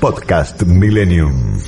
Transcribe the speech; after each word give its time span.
Podcast 0.00 0.62
Millennium. 0.62 1.60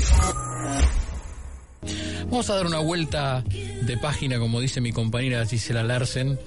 Vamos 2.26 2.48
a 2.48 2.54
dar 2.54 2.66
una 2.66 2.78
vuelta 2.78 3.42
de 3.42 3.96
página, 3.96 4.38
como 4.38 4.60
dice 4.60 4.80
mi 4.80 4.92
compañera 4.92 5.44
Gisela 5.44 5.82
Larsen. 5.82 6.38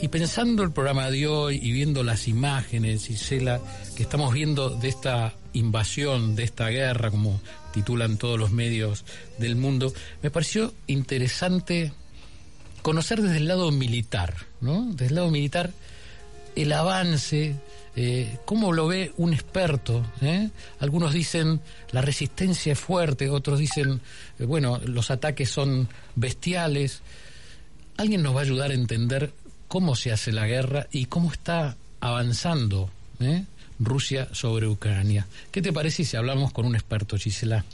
Y 0.00 0.08
pensando 0.08 0.62
el 0.62 0.72
programa 0.72 1.10
de 1.10 1.26
hoy 1.26 1.60
y 1.62 1.72
viendo 1.72 2.02
las 2.02 2.26
imágenes, 2.26 3.06
Gisela, 3.06 3.60
que 3.96 4.02
estamos 4.02 4.32
viendo 4.32 4.70
de 4.70 4.88
esta 4.88 5.34
invasión, 5.52 6.36
de 6.36 6.44
esta 6.44 6.68
guerra, 6.68 7.10
como 7.10 7.40
titulan 7.72 8.16
todos 8.16 8.38
los 8.38 8.50
medios 8.50 9.04
del 9.38 9.56
mundo, 9.56 9.92
me 10.22 10.30
pareció 10.30 10.72
interesante 10.86 11.92
conocer 12.80 13.20
desde 13.20 13.38
el 13.38 13.48
lado 13.48 13.70
militar, 13.72 14.34
¿no? 14.62 14.86
Desde 14.92 15.06
el 15.08 15.14
lado 15.16 15.30
militar, 15.30 15.70
el 16.54 16.72
avance, 16.72 17.56
eh, 17.96 18.38
cómo 18.44 18.72
lo 18.72 18.86
ve 18.86 19.12
un 19.16 19.32
experto. 19.32 20.04
¿eh? 20.20 20.50
Algunos 20.80 21.12
dicen 21.12 21.60
la 21.90 22.02
resistencia 22.02 22.72
es 22.72 22.78
fuerte, 22.78 23.30
otros 23.30 23.58
dicen, 23.58 24.00
eh, 24.38 24.44
bueno, 24.44 24.80
los 24.84 25.10
ataques 25.10 25.50
son 25.50 25.88
bestiales. 26.14 27.00
¿Alguien 27.96 28.22
nos 28.22 28.36
va 28.36 28.40
a 28.40 28.44
ayudar 28.44 28.70
a 28.70 28.74
entender 28.74 29.32
cómo 29.68 29.96
se 29.96 30.12
hace 30.12 30.32
la 30.32 30.46
guerra 30.46 30.86
y 30.90 31.06
cómo 31.06 31.32
está 31.32 31.76
avanzando. 32.00 32.90
Rusia 33.78 34.28
sobre 34.32 34.66
Ucrania. 34.66 35.26
¿Qué 35.50 35.62
te 35.62 35.72
parece 35.72 36.04
si 36.04 36.16
hablamos 36.16 36.52
con 36.52 36.66
un 36.66 36.74
experto, 36.74 37.16
Gisela? 37.16 37.64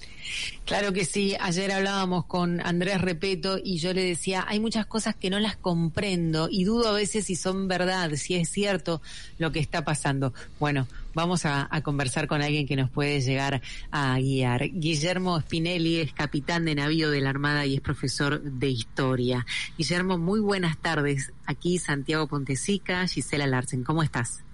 Claro 0.65 0.93
que 0.93 1.05
sí. 1.05 1.37
Ayer 1.41 1.73
hablábamos 1.73 2.25
con 2.27 2.61
Andrés 2.61 3.01
Repeto 3.01 3.59
y 3.63 3.79
yo 3.79 3.93
le 3.93 4.05
decía, 4.05 4.45
hay 4.49 4.61
muchas 4.61 4.87
cosas 4.87 5.15
que 5.15 5.31
no 5.31 5.39
las 5.39 5.57
comprendo 5.57 6.49
y 6.51 6.65
dudo 6.65 6.89
a 6.89 6.93
veces 6.93 7.27
si 7.27 7.37
son 7.37 7.69
verdad, 7.69 8.13
si 8.15 8.35
es 8.35 8.49
cierto 8.49 9.03
lo 9.39 9.53
que 9.53 9.59
está 9.59 9.85
pasando. 9.85 10.33
Bueno, 10.59 10.87
vamos 11.15 11.45
a, 11.45 11.69
a 11.71 11.81
conversar 11.83 12.27
con 12.27 12.43
alguien 12.43 12.67
que 12.67 12.77
nos 12.77 12.91
puede 12.91 13.21
llegar 13.21 13.63
a 13.91 14.19
guiar. 14.19 14.69
Guillermo 14.73 15.41
Spinelli 15.41 16.01
es 16.01 16.13
capitán 16.13 16.65
de 16.65 16.77
navío 16.77 17.11
de 17.11 17.21
la 17.21 17.31
Armada 17.31 17.67
y 17.67 17.75
es 17.75 17.81
profesor 17.81 18.43
de 18.43 18.69
historia. 18.69 19.47
Guillermo, 19.77 20.19
muy 20.19 20.41
buenas 20.41 20.79
tardes. 20.79 21.33
Aquí 21.47 21.79
Santiago 21.79 22.27
Pontesica, 22.29 23.07
Gisela 23.07 23.47
Larsen. 23.47 23.85
¿Cómo 23.85 24.03
estás? 24.03 24.45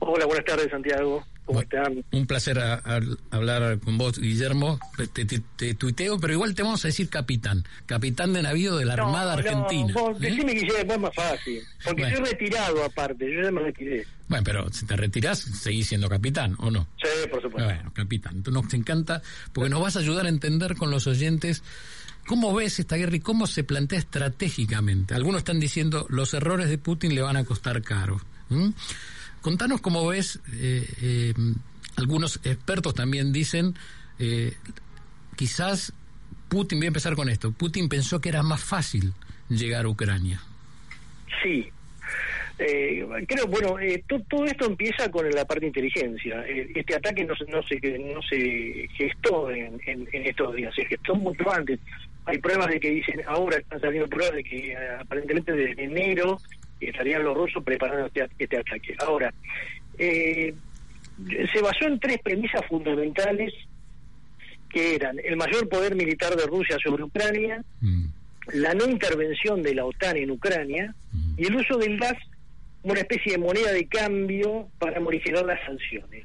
Hola, 0.00 0.26
buenas 0.26 0.44
tardes, 0.44 0.70
Santiago. 0.70 1.24
¿Cómo 1.44 1.62
están? 1.62 2.04
Un 2.12 2.26
placer 2.26 2.58
a, 2.58 2.74
a, 2.74 3.00
hablar 3.30 3.78
con 3.80 3.96
vos, 3.96 4.18
Guillermo. 4.18 4.78
Te, 4.96 5.24
te, 5.24 5.40
te, 5.56 5.74
tuiteo, 5.74 6.18
pero 6.20 6.34
igual 6.34 6.54
te 6.54 6.62
vamos 6.62 6.84
a 6.84 6.88
decir 6.88 7.08
capitán. 7.08 7.64
Capitán 7.86 8.34
de 8.34 8.42
navío 8.42 8.76
de 8.76 8.84
la 8.84 8.96
no, 8.96 9.06
Armada 9.06 9.32
Argentina. 9.32 9.94
No, 9.94 10.08
vos, 10.10 10.16
¿eh? 10.18 10.28
decime, 10.28 10.52
Guillermo, 10.52 10.92
es 10.92 11.00
más 11.00 11.14
fácil. 11.14 11.62
Porque 11.82 12.02
Bueno. 12.02 12.16
estoy 12.18 12.32
retirado 12.32 12.84
aparte, 12.84 13.32
yo 13.34 13.42
ya 13.42 13.50
me 13.50 13.62
retiré. 13.62 14.06
Bueno, 14.28 14.44
pero 14.44 14.70
si 14.70 14.84
te 14.84 14.94
retirás, 14.94 15.38
seguís 15.38 15.88
siendo 15.88 16.08
capitán, 16.10 16.54
¿o 16.58 16.70
no? 16.70 16.86
Sí, 17.02 17.28
por 17.30 17.40
supuesto. 17.40 17.64
Bueno, 17.64 17.92
capitán, 17.94 18.42
tú 18.42 18.50
nos 18.50 18.72
encanta 18.74 19.22
porque 19.54 19.70
nos 19.70 19.80
vas 19.80 19.96
a 19.96 20.00
ayudar 20.00 20.26
a 20.26 20.28
entender 20.28 20.76
con 20.76 20.90
los 20.90 21.06
oyentes 21.06 21.62
cómo 22.26 22.54
ves 22.54 22.78
esta 22.78 22.96
guerra 22.96 23.16
y 23.16 23.20
cómo 23.20 23.46
se 23.46 23.64
plantea 23.64 23.98
estratégicamente. 24.00 25.14
Algunos 25.14 25.38
están 25.38 25.60
diciendo 25.60 26.04
los 26.10 26.34
errores 26.34 26.68
de 26.68 26.76
Putin 26.76 27.14
le 27.14 27.22
van 27.22 27.38
a 27.38 27.44
costar 27.44 27.80
caro. 27.80 28.20
¿m? 28.50 28.74
Contanos 29.40 29.80
cómo 29.80 30.06
ves, 30.06 30.40
eh, 30.54 30.84
eh, 31.02 31.34
algunos 31.96 32.40
expertos 32.44 32.94
también 32.94 33.32
dicen, 33.32 33.74
eh, 34.18 34.54
quizás 35.36 35.92
Putin, 36.48 36.78
voy 36.78 36.86
a 36.86 36.88
empezar 36.88 37.14
con 37.14 37.28
esto, 37.28 37.52
Putin 37.52 37.88
pensó 37.88 38.20
que 38.20 38.28
era 38.30 38.42
más 38.42 38.62
fácil 38.62 39.12
llegar 39.48 39.84
a 39.84 39.88
Ucrania. 39.88 40.40
Sí. 41.42 41.68
Eh, 42.58 43.06
creo, 43.28 43.46
bueno, 43.46 43.78
eh, 43.78 44.02
to- 44.08 44.20
todo 44.28 44.44
esto 44.44 44.66
empieza 44.66 45.08
con 45.10 45.30
la 45.30 45.44
parte 45.44 45.60
de 45.60 45.66
inteligencia. 45.68 46.44
Este 46.46 46.96
ataque 46.96 47.24
no, 47.24 47.34
no, 47.48 47.62
se, 47.62 47.80
no 47.98 48.20
se 48.22 48.88
gestó 48.96 49.48
en, 49.50 49.80
en, 49.86 50.08
en 50.12 50.26
estos 50.26 50.54
días, 50.56 50.74
se 50.74 50.84
gestó 50.86 51.14
mucho 51.14 51.48
antes. 51.52 51.78
Hay 52.24 52.38
pruebas 52.38 52.66
de 52.68 52.80
que 52.80 52.90
dicen, 52.90 53.20
ahora 53.28 53.58
están 53.58 53.80
saliendo 53.80 54.08
pruebas 54.08 54.34
de 54.34 54.42
que 54.44 54.76
aparentemente 55.00 55.52
desde 55.52 55.84
enero 55.84 56.40
estarían 56.80 57.24
los 57.24 57.36
rusos 57.36 57.62
preparando 57.62 58.06
este, 58.06 58.28
este 58.38 58.58
ataque. 58.58 58.94
Ahora, 58.98 59.32
eh, 59.98 60.54
se 61.52 61.60
basó 61.60 61.86
en 61.86 61.98
tres 61.98 62.18
premisas 62.22 62.64
fundamentales 62.68 63.52
que 64.68 64.94
eran 64.94 65.18
el 65.24 65.36
mayor 65.36 65.68
poder 65.68 65.94
militar 65.94 66.36
de 66.36 66.46
Rusia 66.46 66.76
sobre 66.82 67.02
Ucrania, 67.02 67.64
Mm, 67.80 68.06
la 68.54 68.74
no 68.74 68.86
intervención 68.88 69.62
de 69.62 69.74
la 69.74 69.84
OTAN 69.84 70.16
en 70.16 70.30
Ucrania 70.30 70.94
mm, 71.12 71.34
y 71.36 71.46
el 71.46 71.56
uso 71.56 71.76
del 71.76 71.98
gas 71.98 72.14
como 72.80 72.92
una 72.92 73.00
especie 73.00 73.32
de 73.32 73.38
moneda 73.38 73.72
de 73.72 73.86
cambio 73.86 74.68
para 74.78 75.00
morigerar 75.00 75.44
las 75.44 75.60
sanciones. 75.66 76.24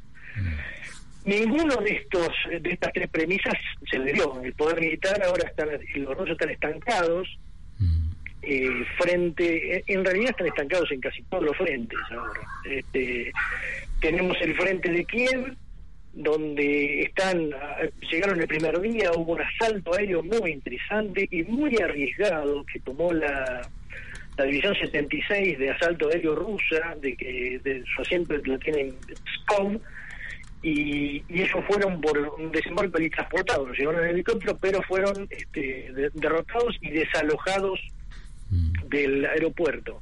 Ninguno 1.26 1.78
de 1.78 1.92
estos 1.92 2.30
de 2.62 2.70
estas 2.70 2.92
tres 2.94 3.10
premisas 3.10 3.54
se 3.90 3.98
le 3.98 4.14
dio. 4.14 4.42
El 4.42 4.54
poder 4.54 4.80
militar 4.80 5.22
ahora 5.24 5.48
están, 5.48 5.70
los 5.96 6.18
rusos 6.18 6.32
están 6.32 6.50
estancados 6.50 7.28
mm. 7.28 7.53
Eh, 8.44 8.70
frente, 8.98 9.84
en 9.88 10.04
realidad 10.06 10.32
están 10.32 10.48
estancados 10.48 10.92
en 10.92 11.00
casi 11.02 11.22
todos 11.24 11.44
los 11.44 11.58
frentes 11.58 11.98
ahora. 12.12 12.42
Este, 12.70 13.32
tenemos 14.02 14.38
el 14.42 14.54
frente 14.56 14.92
de 14.92 15.06
Kiev, 15.06 15.56
donde 16.14 17.02
están, 17.02 17.50
ah, 17.54 17.78
llegaron 18.12 18.40
el 18.40 18.48
primer 18.48 18.80
día, 18.82 19.12
hubo 19.16 19.34
un 19.34 19.42
asalto 19.42 19.96
aéreo 19.96 20.22
muy 20.22 20.52
interesante 20.52 21.28
y 21.32 21.44
muy 21.44 21.76
arriesgado 21.78 22.64
que 22.72 22.80
tomó 22.82 23.12
la, 23.14 23.68
la 24.38 24.44
división 24.46 24.76
76 24.76 25.58
de 25.58 25.70
asalto 25.72 26.10
aéreo 26.10 26.36
rusa, 26.36 26.96
de 27.02 27.16
que 27.16 27.60
de 27.64 27.84
su 27.96 28.02
asiento 28.02 28.36
lo 28.44 28.60
tienen 28.60 28.94
Pskov, 29.48 29.80
y, 30.62 31.24
y 31.28 31.42
ellos 31.42 31.60
fueron 31.68 32.00
por 32.00 32.18
un 32.18 32.52
desembarco 32.52 33.02
y 33.02 33.10
transportados, 33.10 33.68
los 33.70 33.78
llevaron 33.78 34.04
en 34.06 34.12
helicóptero, 34.12 34.58
pero 34.62 34.82
fueron 34.84 35.28
este, 35.30 35.92
de- 35.94 36.10
derrotados 36.14 36.78
y 36.82 36.90
desalojados 36.92 37.80
del 38.90 39.26
aeropuerto. 39.26 40.02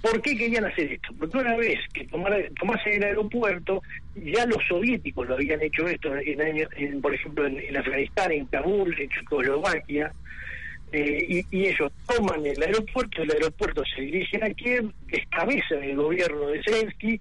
¿Por 0.00 0.20
qué 0.20 0.36
querían 0.36 0.64
hacer 0.64 0.92
esto? 0.92 1.14
Porque 1.16 1.38
una 1.38 1.56
vez 1.56 1.78
que 1.94 2.04
tomara, 2.08 2.36
tomase 2.58 2.96
el 2.96 3.04
aeropuerto, 3.04 3.82
ya 4.16 4.44
los 4.46 4.58
soviéticos 4.66 5.28
lo 5.28 5.34
habían 5.34 5.62
hecho 5.62 5.86
esto, 5.86 6.16
en, 6.16 6.66
en, 6.76 7.00
por 7.00 7.14
ejemplo, 7.14 7.46
en, 7.46 7.60
en 7.60 7.76
Afganistán, 7.76 8.32
en 8.32 8.46
Kabul, 8.46 8.98
en 8.98 9.08
Checoslovaquia, 9.10 10.12
eh, 10.90 11.24
y, 11.28 11.56
y 11.56 11.66
ellos 11.68 11.92
toman 12.06 12.44
el 12.44 12.60
aeropuerto, 12.60 13.22
el 13.22 13.30
aeropuerto 13.30 13.82
se 13.94 14.02
dirigen 14.02 14.42
a 14.42 14.50
Kiev, 14.50 14.90
descabezan 15.06 15.84
el 15.84 15.96
gobierno 15.96 16.48
de 16.48 16.62
Zelensky, 16.64 17.20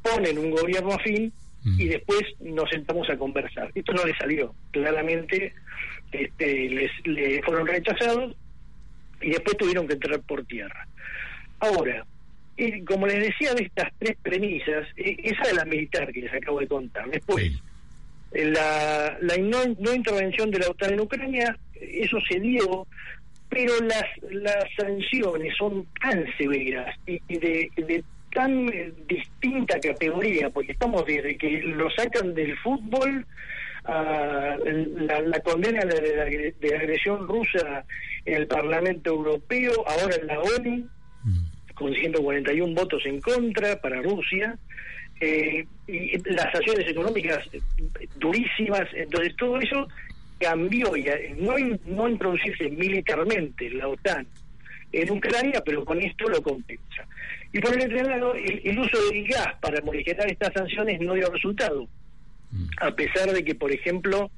ponen 0.00 0.38
un 0.38 0.50
gobierno 0.52 0.92
afín 0.92 1.32
y 1.78 1.86
después 1.86 2.22
nos 2.40 2.68
sentamos 2.70 3.08
a 3.10 3.16
conversar. 3.16 3.70
Esto 3.74 3.92
no 3.92 4.04
les 4.04 4.16
salió, 4.18 4.54
claramente 4.70 5.52
este, 6.12 6.68
les, 6.68 6.90
le 7.06 7.42
fueron 7.42 7.66
rechazados 7.66 8.36
y 9.20 9.30
después 9.30 9.56
tuvieron 9.56 9.86
que 9.86 9.94
entrar 9.94 10.20
por 10.20 10.44
tierra. 10.44 10.86
Ahora, 11.60 12.04
eh, 12.56 12.84
como 12.84 13.06
les 13.06 13.20
decía 13.20 13.54
de 13.54 13.64
estas 13.64 13.92
tres 13.98 14.16
premisas, 14.22 14.86
eh, 14.96 15.16
esa 15.22 15.42
es 15.42 15.54
la 15.54 15.64
militar 15.64 16.12
que 16.12 16.20
les 16.22 16.32
acabo 16.34 16.60
de 16.60 16.66
contar. 16.68 17.08
Después, 17.10 17.44
Sí. 17.44 17.60
eh, 18.32 18.44
la, 18.46 19.16
la 19.20 19.36
no, 19.38 19.58
no 19.78 19.94
intervención 19.94 20.50
de 20.50 20.58
la 20.60 20.68
OTAN 20.68 20.92
en 20.94 21.00
Ucrania, 21.00 21.56
eso 21.80 22.18
se 22.28 22.40
dio, 22.40 22.86
pero 23.48 23.72
las, 23.82 24.04
las 24.30 24.64
sanciones 24.76 25.54
son 25.56 25.86
tan 26.00 26.24
severas 26.36 26.96
y, 27.06 27.20
y 27.28 27.38
de, 27.38 27.70
de 27.76 28.04
tan 28.32 28.68
eh, 28.72 28.92
distinta 29.08 29.78
categoría, 29.78 30.50
porque 30.50 30.72
estamos 30.72 31.04
desde 31.06 31.36
que 31.36 31.60
lo 31.62 31.88
sacan 31.90 32.34
del 32.34 32.56
fútbol 32.58 33.24
a 33.84 34.56
la, 34.56 35.20
la 35.20 35.40
condena 35.40 35.84
de 35.84 36.16
la, 36.16 36.24
de 36.24 36.70
la 36.70 36.78
agresión 36.78 37.28
rusa 37.28 37.84
en 38.24 38.34
el 38.34 38.46
Parlamento 38.46 39.10
Europeo, 39.10 39.72
ahora 39.86 40.16
en 40.16 40.26
la 40.26 40.40
ONU, 40.40 40.88
con 41.74 41.92
141 41.92 42.74
votos 42.74 43.02
en 43.04 43.20
contra 43.20 43.80
para 43.80 44.00
Rusia, 44.00 44.56
eh, 45.20 45.66
y 45.86 46.18
las 46.32 46.52
sanciones 46.52 46.88
económicas 46.88 47.38
durísimas, 48.16 48.88
entonces 48.94 49.34
todo 49.36 49.58
eso 49.58 49.86
cambió 50.38 50.96
y 50.96 51.08
eh, 51.08 51.34
no, 51.38 51.54
no 51.86 52.08
introducirse 52.08 52.68
militarmente 52.70 53.70
la 53.70 53.88
OTAN 53.88 54.26
en 54.92 55.10
Ucrania, 55.10 55.62
pero 55.64 55.84
con 55.84 56.00
esto 56.00 56.28
lo 56.28 56.42
compensa. 56.42 57.06
Y 57.52 57.60
por 57.60 57.74
el 57.74 57.92
otro 57.92 58.08
lado, 58.08 58.34
el, 58.34 58.60
el 58.64 58.78
uso 58.78 58.98
del 59.10 59.26
gas 59.26 59.54
para 59.60 59.80
morigerar 59.82 60.30
estas 60.30 60.52
sanciones 60.52 61.00
no 61.00 61.14
dio 61.14 61.30
resultado. 61.30 61.88
A 62.80 62.90
pesar 62.90 63.32
de 63.32 63.44
que, 63.44 63.54
por 63.54 63.72
ejemplo, 63.72 64.30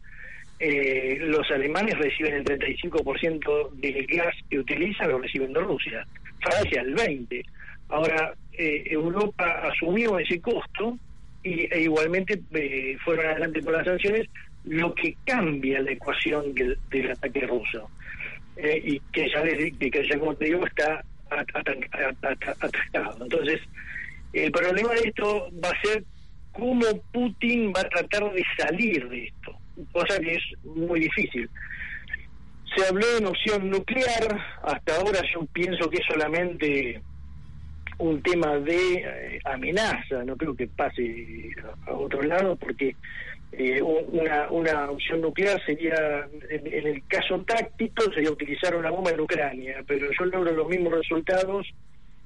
eh, 0.58 1.18
los 1.20 1.50
alemanes 1.50 1.98
reciben 1.98 2.34
el 2.34 2.44
35% 2.44 3.70
del 3.74 4.06
gas 4.06 4.34
que 4.48 4.58
utilizan, 4.58 5.10
lo 5.10 5.18
reciben 5.18 5.52
de 5.52 5.60
Rusia, 5.60 6.06
Francia 6.40 6.82
el 6.82 6.94
20%. 6.94 7.44
Ahora, 7.88 8.34
eh, 8.52 8.82
Europa 8.86 9.44
asumió 9.68 10.18
ese 10.18 10.40
costo 10.40 10.98
y, 11.42 11.72
e 11.72 11.82
igualmente 11.82 12.40
eh, 12.52 12.96
fueron 13.04 13.26
adelante 13.26 13.62
con 13.62 13.74
las 13.74 13.84
sanciones, 13.84 14.28
lo 14.64 14.94
que 14.94 15.16
cambia 15.24 15.80
la 15.80 15.92
ecuación 15.92 16.52
del, 16.54 17.10
ataque 17.10 17.46
ruso. 17.46 17.88
Eh, 18.56 18.82
y 18.84 19.00
que 19.12 19.28
ya, 19.30 19.42
que 19.42 20.08
ya, 20.08 20.18
como 20.18 20.34
te 20.34 20.46
digo, 20.46 20.66
está 20.66 21.04
atascado. 21.30 23.22
Entonces, 23.22 23.60
el 24.32 24.50
problema 24.50 24.92
de 24.94 25.08
esto 25.08 25.48
va 25.62 25.68
a 25.68 25.80
ser 25.82 26.02
cómo 26.56 26.84
Putin 27.12 27.72
va 27.74 27.80
a 27.80 27.88
tratar 27.88 28.32
de 28.32 28.42
salir 28.58 29.08
de 29.08 29.26
esto, 29.26 29.56
cosa 29.92 30.18
que 30.20 30.34
es 30.34 30.42
muy 30.64 31.00
difícil. 31.00 31.48
Se 32.74 32.86
habló 32.86 33.06
de 33.06 33.18
una 33.18 33.30
opción 33.30 33.70
nuclear, 33.70 34.38
hasta 34.62 34.96
ahora 34.96 35.20
yo 35.32 35.46
pienso 35.52 35.88
que 35.88 35.98
es 35.98 36.06
solamente 36.08 37.00
un 37.98 38.22
tema 38.22 38.58
de 38.58 38.94
eh, 38.94 39.40
amenaza, 39.44 40.24
no 40.24 40.36
creo 40.36 40.54
que 40.54 40.66
pase 40.66 41.50
a, 41.86 41.92
otro 41.92 42.22
lado, 42.22 42.56
porque 42.56 42.94
eh, 43.52 43.80
una, 43.80 44.90
opción 44.90 45.22
nuclear 45.22 45.64
sería, 45.64 46.28
en, 46.50 46.86
el 46.86 47.02
caso 47.06 47.40
táctico, 47.46 48.12
sería 48.12 48.30
utilizar 48.30 48.76
una 48.76 48.90
bomba 48.90 49.10
en 49.12 49.20
Ucrania, 49.20 49.84
pero 49.86 50.08
yo 50.18 50.26
logro 50.26 50.52
los 50.52 50.68
mismos 50.68 50.92
resultados 50.92 51.66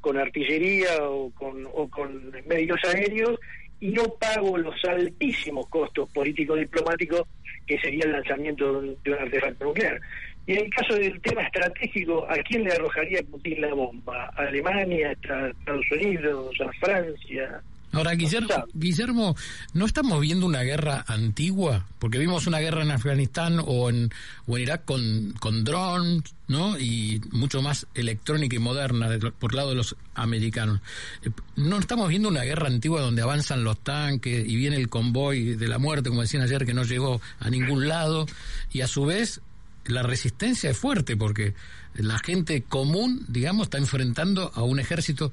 con 0.01 0.19
artillería 0.19 1.03
o 1.03 1.31
con, 1.31 1.69
o 1.73 1.89
con 1.89 2.33
medios 2.47 2.81
aéreos 2.85 3.39
y 3.81 3.89
no 3.89 4.05
pago 4.21 4.59
los 4.59 4.75
altísimos 4.85 5.69
costos 5.69 6.09
político-diplomáticos 6.11 7.23
que 7.67 7.79
sería 7.79 8.05
el 8.05 8.13
lanzamiento 8.13 8.81
de 8.83 9.13
un 9.13 9.19
artefacto 9.19 9.65
nuclear. 9.65 10.01
Y 10.47 10.53
en 10.53 10.65
el 10.65 10.71
caso 10.71 10.95
del 10.95 11.21
tema 11.21 11.43
estratégico, 11.43 12.27
¿a 12.29 12.35
quién 12.39 12.65
le 12.65 12.73
arrojaría 12.73 13.23
Putin 13.23 13.61
la 13.61 13.75
bomba? 13.75 14.31
¿A 14.37 14.43
Alemania, 14.43 15.09
a 15.09 15.13
Estados 15.49 15.87
Unidos, 15.93 16.55
a 16.61 16.73
Francia? 16.85 17.63
Ahora, 17.93 18.15
Guillermo, 18.15 18.67
Guillermo, 18.73 19.37
¿no 19.73 19.85
estamos 19.85 20.21
viendo 20.21 20.47
una 20.47 20.63
guerra 20.63 21.05
antigua? 21.09 21.87
Porque 21.99 22.19
vimos 22.19 22.47
una 22.47 22.61
guerra 22.61 22.83
en 22.83 22.93
Afganistán 22.93 23.61
o 23.65 23.91
en, 23.91 24.11
o 24.47 24.57
en 24.57 24.63
Irak 24.63 24.85
con, 24.85 25.35
con 25.41 25.65
drones, 25.65 26.23
¿no? 26.47 26.79
Y 26.79 27.21
mucho 27.33 27.63
más 27.63 27.89
electrónica 27.95 28.55
y 28.55 28.61
moderna 28.61 29.09
por 29.41 29.55
lado 29.55 29.71
de 29.71 29.75
los 29.75 29.97
americanos. 30.15 30.81
Eh, 31.23 31.31
¿No 31.57 31.79
estamos 31.79 32.09
viendo 32.09 32.29
una 32.29 32.43
guerra 32.43 32.69
antigua 32.69 33.01
donde 33.01 33.23
avanzan 33.23 33.65
los 33.65 33.81
tanques 33.81 34.47
y 34.47 34.55
viene 34.55 34.77
el 34.77 34.89
convoy 34.89 35.57
de 35.57 35.67
la 35.67 35.79
muerte, 35.79 36.11
como 36.11 36.23
decían 36.23 36.45
ayer, 36.45 36.65
que 36.65 36.75
no 36.75 36.85
llegó 36.85 37.21
a 37.41 37.51
ningún 37.51 37.89
lado? 37.89 38.27
Y 38.73 38.83
a 38.83 38.87
su 38.87 39.05
vez 39.05 39.41
la 39.85 40.05
resistencia 40.05 40.71
es 40.71 40.79
fuerte 40.79 41.17
porque 41.17 41.55
la 41.95 42.21
gente 42.21 42.63
común, 42.63 43.25
digamos, 43.27 43.65
está 43.65 43.79
enfrentando 43.79 44.53
a 44.55 44.63
un 44.63 44.79
ejército 44.79 45.33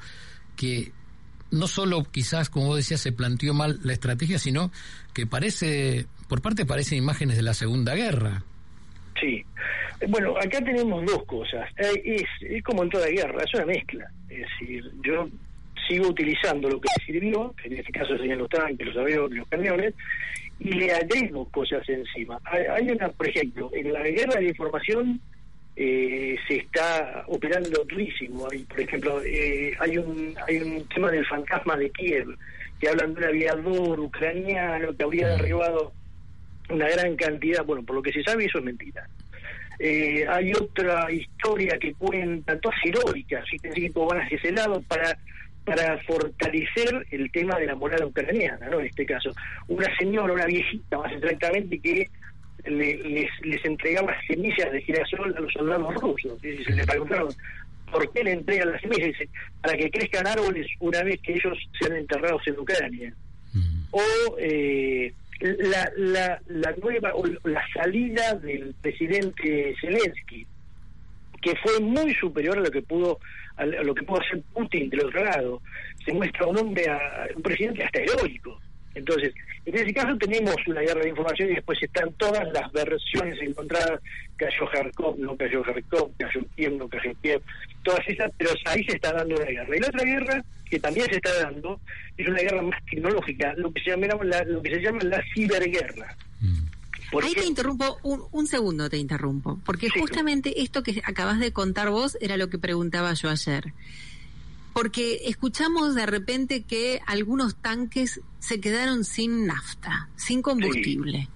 que 0.56 0.92
no 1.52 1.68
solo 1.68 2.04
quizás, 2.04 2.50
como 2.50 2.68
vos 2.68 2.78
decías, 2.78 3.02
se 3.02 3.12
planteó 3.12 3.54
mal 3.54 3.80
la 3.84 3.94
estrategia, 3.94 4.40
sino 4.40 4.72
que 5.14 5.26
parece, 5.26 6.06
por 6.28 6.42
parte 6.42 6.66
parecen 6.66 6.98
imágenes 6.98 7.38
de 7.38 7.44
la 7.44 7.54
Segunda 7.54 7.96
Guerra. 7.96 8.44
Sí. 9.20 9.44
Bueno, 10.10 10.36
acá 10.38 10.64
tenemos 10.64 11.04
dos 11.06 11.24
cosas. 11.26 11.68
Es, 11.78 12.24
es 12.42 12.64
como 12.64 12.84
en 12.84 12.90
toda 12.90 13.08
guerra, 13.08 13.44
es 13.44 13.54
una 13.56 13.66
mezcla. 13.66 14.06
Es 14.30 14.40
decir, 14.40 14.92
yo 15.04 15.28
sigo 15.88 16.10
utilizando 16.10 16.70
lo 16.70 16.80
que 16.80 16.90
sirvió, 17.06 17.54
en 17.64 17.74
este 17.74 17.92
caso 17.92 18.18
serían 18.18 18.40
los 18.40 18.50
tanques, 18.50 18.88
los 18.88 18.98
aviones, 18.98 19.40
los 19.40 19.48
camiones, 19.48 19.94
y 20.60 20.72
le 20.72 20.92
agrego 20.92 21.46
cosas 21.50 21.88
encima. 21.88 22.40
Hay 22.46 22.90
una, 22.90 23.10
por 23.10 23.28
ejemplo, 23.30 23.70
en 23.74 23.94
la 23.94 24.04
guerra 24.04 24.40
de 24.40 24.50
información 24.50 25.22
eh, 25.80 26.36
se 26.48 26.56
está 26.56 27.24
operando 27.28 27.84
durísimo. 27.84 28.48
Hay, 28.52 28.64
por 28.64 28.80
ejemplo, 28.80 29.22
eh, 29.24 29.74
hay 29.80 30.00
un 30.00 30.36
hay 30.48 30.58
un 30.58 30.88
tema 30.88 31.12
del 31.12 31.26
fantasma 31.28 31.78
de 31.78 31.92
Kiev, 31.92 32.36
que 32.80 32.90
hablan 32.90 33.14
de 33.14 33.20
un 33.20 33.24
aviador 33.26 34.00
ucraniano 34.00 34.98
que 34.98 35.04
habría 35.04 35.28
derribado 35.30 35.94
una 36.70 36.90
gran 36.90 37.16
cantidad. 37.16 37.64
Bueno, 37.64 37.84
por 37.84 37.96
lo 37.98 38.02
que 38.02 38.12
se 38.12 38.24
sabe, 38.24 38.46
eso 38.46 38.58
es 38.58 38.66
mentira. 38.66 39.08
Eh, 39.78 40.26
hay 40.28 40.52
otra 40.54 41.12
historia 41.12 41.78
que 41.80 41.94
cuenta, 41.94 42.60
todas 42.60 42.80
heroicas, 42.84 43.46
y 43.54 43.60
que 43.60 43.92
van 43.94 44.22
hacia 44.22 44.38
ese 44.38 44.52
lado 44.52 44.82
para 44.88 45.16
para 45.64 46.02
fortalecer 46.06 47.06
el 47.12 47.30
tema 47.30 47.60
de 47.60 47.66
la 47.66 47.76
moral 47.76 48.06
ucraniana, 48.06 48.70
¿no? 48.70 48.80
En 48.80 48.86
este 48.86 49.06
caso, 49.06 49.32
una 49.68 49.86
señora, 49.98 50.34
una 50.34 50.46
viejita 50.46 50.98
más 50.98 51.12
exactamente, 51.12 51.78
que 51.80 52.10
les, 52.70 53.30
les 53.42 53.66
entregaba 53.66 54.16
semillas 54.28 54.72
de 54.72 54.82
girasol 54.82 55.36
a 55.36 55.40
los 55.40 55.54
soldados 55.54 55.94
rusos. 55.96 56.44
Y 56.44 56.64
se 56.64 56.74
le 56.74 56.86
preguntaron, 56.86 57.30
¿por 57.92 58.12
qué 58.12 58.24
le 58.24 58.34
entregan 58.34 58.72
las 58.72 58.82
semillas? 58.82 59.08
Dice, 59.08 59.30
para 59.62 59.78
que 59.78 59.90
crezcan 59.90 60.28
árboles 60.28 60.68
una 60.80 61.04
vez 61.04 61.20
que 61.22 61.34
ellos 61.34 61.58
sean 61.80 61.96
enterrados 61.96 62.42
en 62.48 62.60
Ucrania. 62.60 63.14
Mm. 63.54 63.84
O 63.92 64.38
eh, 64.40 65.14
la, 65.40 65.92
la, 65.98 66.42
la 66.48 66.76
nueva, 66.82 67.14
o 67.16 67.26
la 67.44 67.64
salida 67.74 68.34
del 68.36 68.74
presidente 68.82 69.76
Zelensky, 69.80 70.46
que 71.42 71.56
fue 71.64 71.80
muy 71.80 72.14
superior 72.16 72.58
a 72.58 72.62
lo 72.62 72.72
que 72.72 72.82
pudo 72.82 73.20
a 73.58 73.66
lo 73.66 73.96
que 73.96 74.04
pudo 74.04 74.22
hacer 74.22 74.42
Putin 74.54 74.90
del 74.90 75.06
otro 75.06 75.24
lado. 75.24 75.62
Se 76.06 76.14
muestra 76.14 76.46
un 76.46 76.58
hombre, 76.58 76.88
a, 76.90 77.28
un 77.36 77.42
presidente 77.42 77.84
hasta 77.84 78.00
heroico. 78.00 78.60
Entonces, 78.98 79.34
en 79.66 79.76
ese 79.76 79.94
caso 79.94 80.18
tenemos 80.18 80.56
una 80.68 80.82
guerra 80.82 81.02
de 81.02 81.10
información 81.10 81.52
y 81.52 81.56
después 81.56 81.82
están 81.82 82.12
todas 82.14 82.48
las 82.54 82.72
versiones 82.72 83.38
encontradas, 83.42 84.02
cayó 84.36 84.66
Kharkov, 84.72 85.20
no 85.20 85.36
cayó 85.38 85.62
Kharkov, 85.64 86.12
cayó 86.18 86.42
Kiev, 86.56 86.74
no 86.78 86.88
cayó 86.88 87.12
Kiev, 87.22 87.42
todas 87.84 88.02
esas, 88.08 88.32
pero 88.38 88.52
ahí 88.66 88.84
se 88.86 88.96
está 88.96 89.14
dando 89.14 89.36
una 89.36 89.46
guerra. 89.46 89.76
Y 89.76 89.80
la 89.80 89.88
otra 89.88 90.04
guerra, 90.04 90.46
que 90.70 90.80
también 90.80 91.08
se 91.08 91.18
está 91.18 91.34
dando, 91.42 91.80
es 92.18 92.28
una 92.28 92.40
guerra 92.40 92.62
más 92.62 92.86
tecnológica, 92.90 93.54
lo 93.58 93.72
que 93.72 93.82
se 93.82 93.92
llama 93.92 94.08
la, 94.24 94.44
lo 94.44 94.62
que 94.62 94.70
se 94.76 94.82
llama 94.82 95.00
la 95.04 95.24
ciberguerra. 95.34 96.18
Mm. 96.42 96.68
Ahí 97.24 97.34
te 97.34 97.46
interrumpo, 97.46 98.00
un, 98.04 98.48
segundo 98.48 98.90
te 98.90 98.98
interrumpo, 98.98 99.60
porque 99.64 99.90
justamente 99.90 100.62
esto 100.62 100.84
que 100.84 101.02
acabas 101.06 101.40
de 101.40 101.54
contar 101.54 101.90
vos 101.90 102.18
era 102.20 102.36
lo 102.36 102.50
que 102.50 102.58
preguntaba 102.58 103.14
yo 103.14 103.30
ayer. 103.30 103.74
Porque 104.78 105.22
escuchamos 105.26 105.96
de 105.96 106.06
repente 106.06 106.64
que 106.64 107.00
algunos 107.08 107.60
tanques 107.60 108.22
se 108.38 108.62
quedaron 108.62 109.06
sin 109.06 109.48
nafta, 109.48 110.08
sin 110.16 110.44
combustible. 110.44 111.30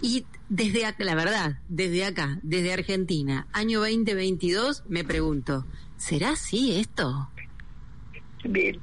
Y 0.00 0.24
desde 0.48 0.86
acá, 0.86 1.04
la 1.04 1.14
verdad, 1.14 1.58
desde 1.68 2.06
acá, 2.06 2.38
desde 2.42 2.72
Argentina, 2.72 3.46
año 3.52 3.80
2022, 3.80 4.84
me 4.88 5.04
pregunto, 5.04 5.66
¿será 5.98 6.30
así 6.30 6.80
esto? 6.80 7.28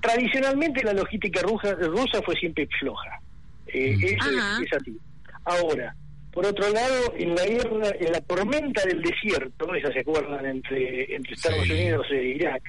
tradicionalmente 0.01 0.83
la 0.83 0.93
logística 0.93 1.41
rusa, 1.41 1.73
rusa 1.73 2.21
fue 2.23 2.35
siempre 2.35 2.67
floja. 2.79 3.19
Eh, 3.65 3.97
eso 4.01 4.29
es, 4.61 4.73
así. 4.73 4.99
Ahora, 5.45 5.95
por 6.31 6.45
otro 6.45 6.71
lado, 6.71 7.15
en 7.17 7.33
la 7.33 7.43
guerra, 7.43 7.89
en 7.99 8.11
la 8.11 8.21
tormenta 8.21 8.85
del 8.85 9.01
desierto, 9.01 9.73
esas 9.73 9.93
se 9.95 10.01
acuerdan 10.01 10.45
entre, 10.45 11.15
entre 11.15 11.33
Estados 11.33 11.67
Unidos 11.67 12.05
e 12.11 12.23
Irak, 12.23 12.61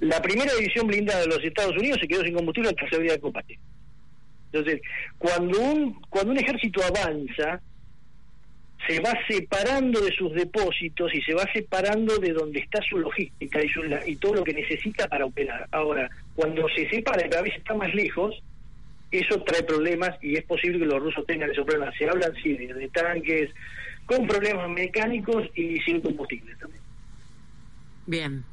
la 0.00 0.20
primera 0.20 0.52
división 0.54 0.86
blindada 0.86 1.20
de 1.20 1.26
los 1.28 1.44
Estados 1.44 1.76
Unidos 1.76 1.98
se 2.00 2.08
quedó 2.08 2.22
sin 2.22 2.34
combustible 2.34 2.70
hasta 2.70 2.88
se 2.88 3.02
de 3.02 3.20
combate. 3.20 3.58
Entonces, 4.52 4.82
cuando 5.18 5.60
un, 5.60 6.00
cuando 6.10 6.32
un 6.32 6.38
ejército 6.38 6.82
avanza, 6.84 7.60
se 8.86 9.00
va 9.00 9.12
separando 9.28 10.00
de 10.00 10.12
sus 10.12 10.32
depósitos 10.34 11.14
y 11.14 11.22
se 11.22 11.34
va 11.34 11.44
separando 11.52 12.18
de 12.18 12.32
donde 12.32 12.60
está 12.60 12.80
su 12.88 12.98
logística 12.98 13.62
y, 13.62 13.68
su, 13.68 13.80
y 14.06 14.16
todo 14.16 14.34
lo 14.34 14.44
que 14.44 14.52
necesita 14.52 15.08
para 15.08 15.24
operar. 15.24 15.68
Ahora, 15.70 16.10
cuando 16.34 16.68
se 16.68 16.88
separa 16.90 17.24
y 17.24 17.30
cada 17.30 17.42
vez 17.42 17.54
está 17.56 17.74
más 17.74 17.94
lejos, 17.94 18.42
eso 19.10 19.42
trae 19.42 19.62
problemas 19.62 20.10
y 20.22 20.36
es 20.36 20.44
posible 20.44 20.80
que 20.80 20.86
los 20.86 21.00
rusos 21.00 21.24
tengan 21.26 21.50
esos 21.50 21.64
problemas. 21.64 21.94
Se 21.96 22.08
hablan, 22.08 22.34
sí, 22.42 22.56
de, 22.56 22.88
tanques 22.88 23.50
con 24.06 24.26
problemas 24.26 24.68
mecánicos 24.70 25.48
y 25.54 25.78
sin 25.80 26.00
combustible 26.00 26.54
también. 26.56 26.82
Bien, 28.06 28.44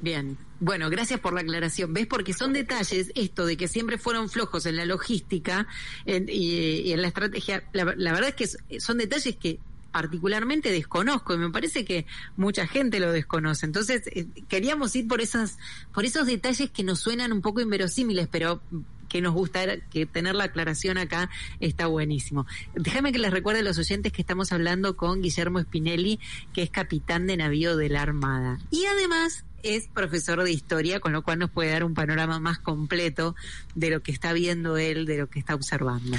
bien. 0.00 0.36
Bueno, 0.60 0.90
gracias 0.90 1.18
por 1.20 1.32
la 1.32 1.40
aclaración. 1.40 1.94
¿Ves? 1.94 2.06
Porque 2.06 2.34
son 2.34 2.52
detalles, 2.52 3.10
esto 3.14 3.46
de 3.46 3.56
que 3.56 3.66
siempre 3.66 3.96
fueron 3.96 4.28
flojos 4.28 4.66
en 4.66 4.76
la 4.76 4.84
logística 4.84 5.66
y, 6.06 6.92
en 6.92 7.00
la 7.00 7.08
estrategia. 7.08 7.64
La, 7.72 7.84
verdad 7.84 8.28
es 8.28 8.34
que 8.34 8.78
son 8.78 8.98
detalles 8.98 9.36
que 9.36 9.58
particularmente 9.90 10.70
desconozco 10.70 11.34
y 11.34 11.38
me 11.38 11.50
parece 11.50 11.84
que 11.84 12.06
mucha 12.36 12.66
gente 12.66 13.00
lo 13.00 13.10
desconoce. 13.10 13.64
Entonces, 13.64 14.02
eh, 14.08 14.26
queríamos 14.48 14.94
ir 14.94 15.08
por 15.08 15.20
esas 15.20 15.58
por 15.92 16.04
esos 16.04 16.26
detalles 16.26 16.70
que 16.70 16.84
nos 16.84 17.00
suenan 17.00 17.32
un 17.32 17.40
poco 17.40 17.60
inverosímiles, 17.60 18.28
pero 18.30 18.60
que 19.08 19.20
nos 19.20 19.34
gusta 19.34 19.78
que 19.90 20.06
tener 20.06 20.36
la 20.36 20.44
aclaración 20.44 20.96
acá 20.96 21.30
está 21.58 21.86
buenísimo. 21.86 22.46
Déjame 22.74 23.12
que 23.12 23.18
les 23.18 23.32
recuerde 23.32 23.60
a 23.60 23.64
los 23.64 23.78
oyentes 23.78 24.12
que 24.12 24.22
estamos 24.22 24.52
hablando 24.52 24.96
con 24.96 25.20
Guillermo 25.20 25.60
Spinelli, 25.60 26.20
que 26.52 26.62
es 26.62 26.70
capitán 26.70 27.26
de 27.26 27.36
navío 27.36 27.76
de 27.76 27.88
la 27.88 28.02
Armada. 28.02 28.58
Y 28.70 28.84
además 28.84 29.44
es 29.62 29.88
profesor 29.88 30.42
de 30.42 30.52
historia, 30.52 31.00
con 31.00 31.12
lo 31.12 31.22
cual 31.22 31.38
nos 31.38 31.50
puede 31.50 31.70
dar 31.70 31.84
un 31.84 31.94
panorama 31.94 32.38
más 32.40 32.58
completo 32.58 33.34
de 33.74 33.90
lo 33.90 34.02
que 34.02 34.12
está 34.12 34.32
viendo 34.32 34.76
él, 34.76 35.06
de 35.06 35.18
lo 35.18 35.28
que 35.28 35.38
está 35.38 35.54
observando. 35.54 36.16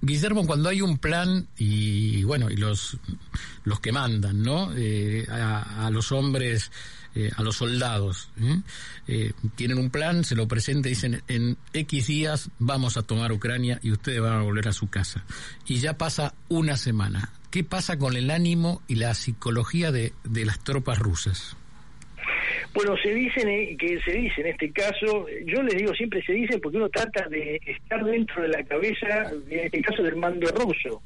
Guillermo, 0.00 0.46
cuando 0.46 0.68
hay 0.68 0.82
un 0.82 0.98
plan 0.98 1.48
y 1.56 2.22
bueno, 2.24 2.50
y 2.50 2.56
los, 2.56 2.98
los 3.64 3.80
que 3.80 3.92
mandan, 3.92 4.42
¿no? 4.42 4.70
Eh, 4.76 5.26
a, 5.28 5.88
los 5.90 6.12
hombres, 6.12 6.70
eh, 7.14 7.30
a 7.34 7.42
los 7.42 7.56
soldados, 7.56 8.28
¿eh? 9.06 9.32
tienen 9.56 9.78
un 9.78 9.90
plan, 9.90 10.22
se 10.24 10.36
lo 10.36 10.46
presentan 10.46 10.90
y 10.90 10.94
dicen, 10.94 11.22
en 11.28 11.56
X 11.72 12.06
días 12.06 12.50
vamos 12.58 12.96
a 12.96 13.02
tomar 13.02 13.32
Ucrania 13.32 13.80
y 13.82 13.90
ustedes 13.90 14.20
van 14.20 14.34
a 14.34 14.42
volver 14.42 14.68
a 14.68 14.72
su 14.72 14.88
casa. 14.88 15.24
Y 15.66 15.78
ya 15.78 15.96
pasa 15.96 16.34
una 16.48 16.76
semana. 16.76 17.32
¿Qué 17.50 17.64
pasa 17.64 17.98
con 17.98 18.16
el 18.16 18.30
ánimo 18.30 18.82
y 18.86 18.96
la 18.96 19.14
psicología 19.14 19.90
de, 19.90 20.12
de 20.24 20.44
las 20.44 20.62
tropas 20.62 20.98
rusas? 20.98 21.56
Bueno, 22.74 22.96
se 23.02 23.14
dice 23.14 23.76
que 23.78 24.00
se 24.04 24.12
dice 24.12 24.40
en 24.40 24.46
este 24.48 24.70
caso, 24.70 25.26
yo 25.44 25.62
les 25.62 25.76
digo 25.76 25.94
siempre 25.94 26.22
se 26.22 26.32
dice 26.32 26.58
porque 26.58 26.78
uno 26.78 26.88
trata 26.88 27.28
de 27.28 27.60
estar 27.66 28.04
dentro 28.04 28.42
de 28.42 28.48
la 28.48 28.62
cabeza, 28.64 29.30
en 29.50 29.60
este 29.60 29.82
caso 29.82 30.02
del 30.02 30.16
mando 30.16 30.46
ruso. 30.48 31.02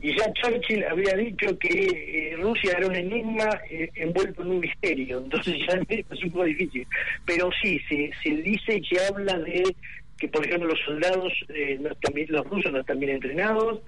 Y 0.00 0.16
ya 0.16 0.32
Churchill 0.32 0.84
había 0.84 1.14
dicho 1.14 1.56
que 1.58 1.86
eh, 2.32 2.36
Rusia 2.36 2.74
era 2.76 2.88
un 2.88 2.96
enigma 2.96 3.48
eh, 3.70 3.88
envuelto 3.94 4.42
en 4.42 4.50
un 4.50 4.60
misterio, 4.60 5.18
entonces 5.18 5.54
ya 5.68 5.80
es 5.88 6.24
un 6.24 6.30
poco 6.30 6.44
difícil. 6.44 6.86
Pero 7.24 7.50
sí, 7.62 7.78
se, 7.88 8.10
se 8.22 8.30
dice 8.42 8.78
y 8.78 8.84
se 8.84 9.06
habla 9.06 9.38
de 9.38 9.62
que, 10.18 10.28
por 10.28 10.44
ejemplo, 10.44 10.68
los 10.68 10.80
soldados, 10.80 11.32
eh, 11.50 11.78
no 11.80 11.90
los 12.28 12.46
rusos 12.48 12.72
no 12.72 12.80
están 12.80 12.98
bien 12.98 13.12
entrenados, 13.12 13.80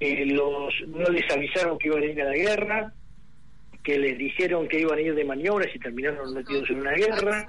los 0.00 0.74
no 0.86 1.04
les 1.10 1.30
avisaron 1.30 1.78
que 1.78 1.88
iban 1.88 2.02
a 2.02 2.06
ir 2.06 2.22
a 2.22 2.24
la 2.24 2.36
guerra, 2.36 2.92
que 3.88 3.98
les 3.98 4.18
dijeron 4.18 4.68
que 4.68 4.80
iban 4.80 4.98
a 4.98 5.00
ir 5.00 5.14
de 5.14 5.24
maniobras 5.24 5.74
y 5.74 5.78
terminaron 5.78 6.34
metidos 6.34 6.68
en 6.68 6.80
una 6.80 6.92
guerra. 6.92 7.48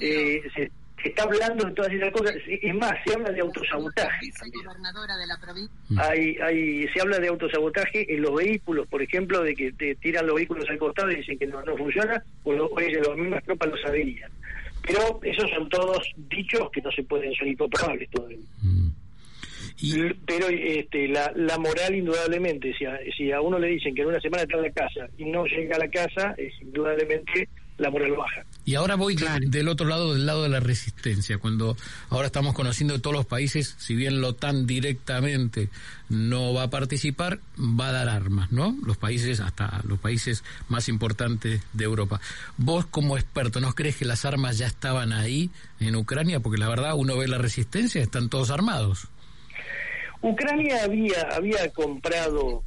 Eh, 0.00 0.40
se, 0.54 0.72
está 1.04 1.24
hablando 1.24 1.66
de 1.66 1.74
todas 1.74 1.92
esas 1.92 2.10
cosas. 2.10 2.36
Es 2.46 2.74
más, 2.74 2.94
se 3.04 3.12
habla 3.12 3.30
de 3.32 3.42
autosabotaje 3.42 4.30
también. 4.38 4.64
Hay, 5.98 6.38
hay, 6.38 6.88
se 6.88 7.02
habla 7.02 7.18
de 7.18 7.28
autosabotaje 7.28 8.14
en 8.14 8.22
los 8.22 8.34
vehículos, 8.34 8.86
por 8.86 9.02
ejemplo, 9.02 9.42
de 9.42 9.54
que 9.54 9.70
te 9.72 9.94
tiran 9.96 10.26
los 10.26 10.36
vehículos 10.36 10.64
al 10.70 10.78
costado 10.78 11.10
y 11.10 11.16
dicen 11.16 11.38
que 11.38 11.46
no, 11.46 11.62
no 11.62 11.76
funciona, 11.76 12.24
o 12.44 12.52
los, 12.54 12.70
las 12.72 13.16
mismas 13.18 13.44
tropas 13.44 13.68
lo 13.68 13.76
sabían. 13.76 14.32
Pero 14.86 15.20
esos 15.22 15.50
son 15.50 15.68
todos 15.68 15.98
dichos 16.30 16.70
que 16.72 16.80
no 16.80 16.90
se 16.92 17.02
pueden, 17.02 17.34
ser 17.34 17.48
improbables 17.48 18.08
todavía. 18.08 18.38
Mm. 18.62 18.87
Pero 20.26 20.48
este, 20.48 21.08
la, 21.08 21.32
la 21.36 21.58
moral, 21.58 21.94
indudablemente, 21.94 22.74
si 22.76 22.84
a, 22.84 22.98
si 23.16 23.30
a 23.30 23.40
uno 23.40 23.58
le 23.58 23.68
dicen 23.68 23.94
que 23.94 24.02
en 24.02 24.08
una 24.08 24.20
semana 24.20 24.42
está 24.42 24.56
en 24.56 24.62
la 24.62 24.72
casa 24.72 25.08
y 25.16 25.24
no 25.24 25.44
llega 25.44 25.76
a 25.76 25.78
la 25.78 25.88
casa, 25.88 26.34
es 26.36 26.52
indudablemente 26.60 27.48
la 27.78 27.90
moral 27.90 28.12
baja. 28.12 28.44
Y 28.64 28.74
ahora 28.74 28.96
voy 28.96 29.16
del 29.40 29.68
otro 29.68 29.86
lado, 29.86 30.12
del 30.12 30.26
lado 30.26 30.42
de 30.42 30.48
la 30.48 30.60
resistencia, 30.60 31.38
cuando 31.38 31.76
ahora 32.10 32.26
estamos 32.26 32.54
conociendo 32.54 33.00
todos 33.00 33.16
los 33.16 33.24
países, 33.24 33.76
si 33.78 33.94
bien 33.94 34.20
lo 34.20 34.34
tan 34.34 34.66
directamente 34.66 35.70
no 36.08 36.52
va 36.52 36.64
a 36.64 36.70
participar, 36.70 37.38
va 37.58 37.88
a 37.88 37.92
dar 37.92 38.08
armas, 38.08 38.52
¿no? 38.52 38.76
Los 38.84 38.96
países, 38.96 39.40
hasta 39.40 39.80
los 39.84 39.98
países 39.98 40.44
más 40.68 40.88
importantes 40.88 41.62
de 41.72 41.84
Europa. 41.84 42.20
Vos 42.56 42.84
como 42.84 43.16
experto, 43.16 43.60
¿no 43.60 43.72
crees 43.74 43.96
que 43.96 44.04
las 44.04 44.24
armas 44.24 44.58
ya 44.58 44.66
estaban 44.66 45.12
ahí 45.12 45.50
en 45.80 45.96
Ucrania? 45.96 46.40
Porque 46.40 46.58
la 46.58 46.68
verdad 46.68 46.94
uno 46.96 47.16
ve 47.16 47.28
la 47.28 47.38
resistencia, 47.38 48.02
están 48.02 48.28
todos 48.28 48.50
armados. 48.50 49.08
Ucrania 50.20 50.84
había 50.84 51.22
había 51.32 51.68
comprado 51.70 52.62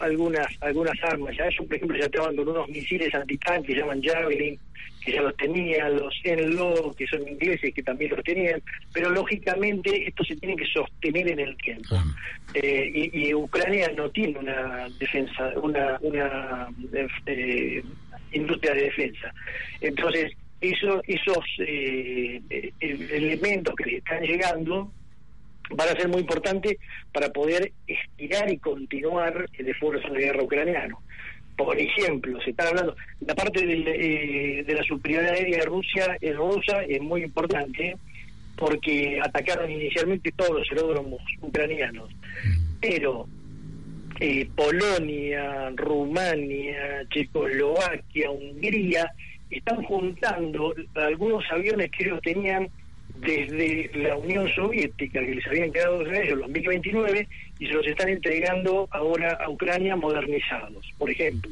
algunas 0.00 0.46
algunas 0.60 1.02
armas, 1.04 1.36
ya 1.36 1.46
eso 1.46 1.64
por 1.64 1.76
ejemplo 1.76 1.98
ya 1.98 2.06
estaban 2.06 2.36
con 2.36 2.48
unos 2.48 2.68
misiles 2.68 3.14
antitanques 3.14 3.74
que 3.74 3.80
llaman 3.80 4.02
Javelin, 4.02 4.58
que 5.04 5.12
ya 5.12 5.22
los 5.22 5.36
tenían, 5.36 5.96
los 5.96 6.14
Enlo, 6.24 6.94
que 6.96 7.06
son 7.06 7.26
ingleses, 7.26 7.74
que 7.74 7.82
también 7.82 8.12
los 8.12 8.24
tenían, 8.24 8.62
pero 8.92 9.10
lógicamente 9.10 10.08
esto 10.08 10.24
se 10.24 10.36
tiene 10.36 10.56
que 10.56 10.66
sostener 10.66 11.28
en 11.28 11.40
el 11.40 11.56
tiempo. 11.56 11.96
Eh, 12.54 13.10
y, 13.12 13.34
Ucrania 13.34 13.90
no 13.96 14.10
tiene 14.10 14.38
una 14.38 14.88
defensa, 14.98 15.52
una, 15.60 15.98
una 16.02 16.68
eh, 17.26 17.82
industria 18.32 18.74
de 18.74 18.82
defensa. 18.82 19.34
Entonces, 19.80 20.32
eso, 20.60 21.02
esos 21.06 21.44
eh, 21.58 22.40
elementos 22.80 23.74
que 23.74 23.90
le 23.90 23.96
están 23.96 24.22
llegando 24.22 24.92
van 25.70 25.88
a 25.88 25.92
ser 25.92 26.08
muy 26.08 26.20
importantes 26.20 26.76
para 27.12 27.30
poder 27.30 27.72
estirar 27.86 28.50
y 28.50 28.58
continuar 28.58 29.46
el 29.58 29.68
esfuerzo 29.68 30.08
de 30.12 30.20
guerra 30.20 30.42
ucraniano. 30.42 31.00
Por 31.56 31.78
ejemplo, 31.78 32.40
se 32.40 32.50
está 32.50 32.68
hablando, 32.68 32.96
la 33.20 33.34
parte 33.34 33.60
eh, 33.62 34.64
de 34.64 34.74
la 34.74 34.82
superioridad 34.82 35.34
aérea 35.34 35.58
de 35.58 35.66
Rusia, 35.66 36.16
en 36.20 36.36
rusa 36.36 36.82
es 36.82 37.00
muy 37.00 37.22
importante 37.22 37.96
porque 38.56 39.20
atacaron 39.22 39.70
inicialmente 39.70 40.32
todos 40.32 40.60
los 40.60 40.70
aeródromos 40.70 41.20
ucranianos, 41.40 42.10
pero 42.80 43.26
eh, 44.20 44.48
Polonia, 44.54 45.70
Rumania, 45.74 47.06
Checoslovaquia, 47.10 48.30
Hungría 48.30 49.10
están 49.50 49.82
juntando 49.82 50.74
algunos 50.94 51.44
aviones 51.50 51.90
que 51.90 52.04
ellos 52.04 52.20
tenían 52.22 52.68
desde 53.22 53.90
la 53.94 54.16
Unión 54.16 54.48
Soviética, 54.52 55.20
que 55.20 55.34
les 55.34 55.46
habían 55.46 55.72
quedado 55.72 56.04
en 56.06 56.14
ellos 56.14 56.38
los 56.38 56.50
MiG-29, 56.50 57.26
y 57.58 57.66
se 57.66 57.72
los 57.72 57.86
están 57.86 58.08
entregando 58.08 58.88
ahora 58.90 59.38
a 59.40 59.48
Ucrania 59.48 59.94
modernizados, 59.96 60.84
por 60.98 61.10
ejemplo. 61.10 61.50